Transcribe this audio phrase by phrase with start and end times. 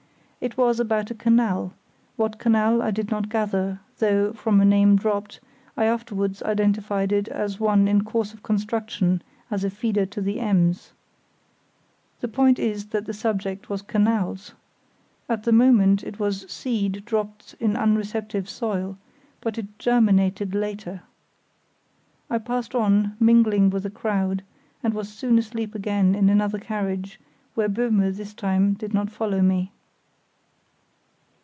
[0.43, 1.73] It was about a canal;
[2.15, 5.39] what canal I did not gather, though, from a name dropped,
[5.77, 10.39] I afterwards identified it as one in course of construction as a feeder to the
[10.39, 10.93] Ems.
[12.21, 14.55] The point is that the subject was canals.
[15.29, 18.97] At the moment it was seed dropped in unreceptive soil,
[19.41, 21.03] but it germinated later.
[22.31, 24.41] I passed on, mingling with the crowd,
[24.81, 27.19] and was soon asleep again in another carriage
[27.53, 29.71] where Böhme this time did not follow me.